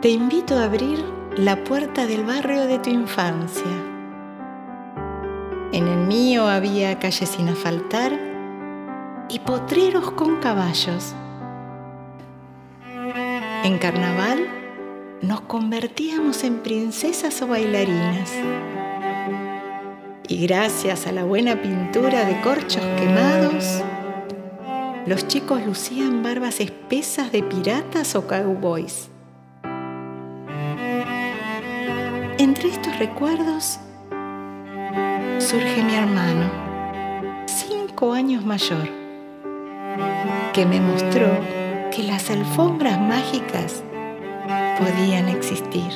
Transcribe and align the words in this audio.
te 0.00 0.08
invito 0.08 0.56
a 0.56 0.64
abrir 0.64 1.04
la 1.36 1.62
puerta 1.62 2.06
del 2.06 2.24
barrio 2.24 2.66
de 2.66 2.78
tu 2.78 2.88
infancia. 2.88 3.70
En 5.72 5.86
el 5.86 6.06
mío 6.06 6.46
había 6.48 6.98
calles 6.98 7.28
sin 7.28 7.50
asfaltar 7.50 8.18
y 9.28 9.40
potreros 9.40 10.10
con 10.12 10.36
caballos. 10.40 11.14
En 13.62 13.76
carnaval 13.76 14.48
nos 15.20 15.42
convertíamos 15.42 16.44
en 16.44 16.60
princesas 16.60 17.42
o 17.42 17.46
bailarinas. 17.46 18.32
Y 20.28 20.46
gracias 20.46 21.06
a 21.06 21.12
la 21.12 21.24
buena 21.24 21.60
pintura 21.60 22.24
de 22.24 22.40
corchos 22.40 22.82
quemados, 22.98 23.82
los 25.04 25.28
chicos 25.28 25.66
lucían 25.66 26.22
barbas 26.22 26.60
espesas 26.60 27.32
de 27.32 27.42
piratas 27.42 28.14
o 28.14 28.26
cowboys. 28.26 29.09
Entre 32.40 32.70
estos 32.70 32.98
recuerdos 32.98 33.78
surge 35.40 35.82
mi 35.82 35.94
hermano, 35.94 36.50
cinco 37.44 38.14
años 38.14 38.46
mayor, 38.46 38.88
que 40.54 40.64
me 40.64 40.80
mostró 40.80 41.28
que 41.94 42.02
las 42.02 42.30
alfombras 42.30 42.98
mágicas 42.98 43.84
podían 44.78 45.28
existir. 45.28 45.92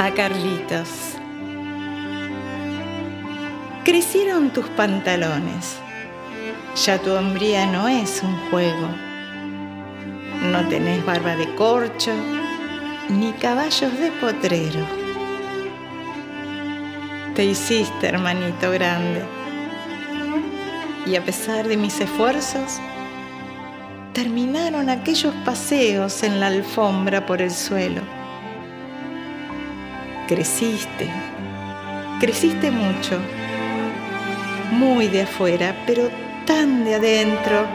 A 0.00 0.10
Carlitos. 0.10 1.03
Crecieron 3.84 4.48
tus 4.48 4.66
pantalones. 4.70 5.76
Ya 6.86 6.96
tu 6.96 7.12
hombría 7.12 7.66
no 7.66 7.86
es 7.86 8.22
un 8.22 8.34
juego. 8.48 8.88
No 10.50 10.66
tenés 10.68 11.04
barba 11.04 11.36
de 11.36 11.54
corcho 11.54 12.10
ni 13.10 13.32
caballos 13.32 13.92
de 13.98 14.10
potrero. 14.12 14.80
Te 17.34 17.44
hiciste, 17.44 18.06
hermanito 18.08 18.70
grande. 18.70 19.22
Y 21.04 21.16
a 21.16 21.22
pesar 21.22 21.68
de 21.68 21.76
mis 21.76 22.00
esfuerzos, 22.00 22.80
terminaron 24.14 24.88
aquellos 24.88 25.34
paseos 25.44 26.22
en 26.22 26.40
la 26.40 26.46
alfombra 26.46 27.26
por 27.26 27.42
el 27.42 27.50
suelo. 27.50 28.00
Creciste, 30.26 31.10
creciste 32.18 32.70
mucho 32.70 33.20
muy 34.74 35.08
de 35.08 35.22
afuera, 35.22 35.74
pero 35.86 36.10
tan 36.46 36.84
de 36.84 36.96
adentro, 36.96 37.66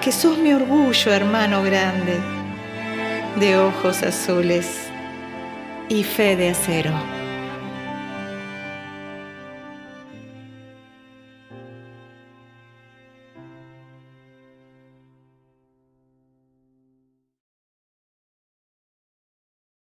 que 0.00 0.12
sos 0.12 0.38
mi 0.38 0.52
orgullo, 0.52 1.12
hermano 1.12 1.62
grande, 1.62 2.18
de 3.40 3.56
ojos 3.56 4.02
azules 4.02 4.88
y 5.88 6.04
fe 6.04 6.36
de 6.36 6.50
acero. 6.50 7.21